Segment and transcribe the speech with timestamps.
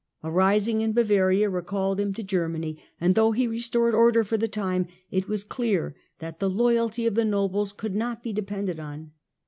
[0.23, 4.35] A rising in Bavaria recalled him to Ger many, and though he restored order for
[4.35, 8.79] the time it was clear that the loyalty of the nobles could not be depended
[8.79, 9.11] on.